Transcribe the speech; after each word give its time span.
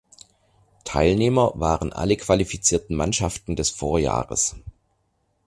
Teilnehmer 0.83 1.51
waren 1.59 1.93
alle 1.93 2.17
qualifizierten 2.17 2.95
Mannschaften 2.95 3.55
des 3.55 3.69
Vorjahres. 3.69 4.55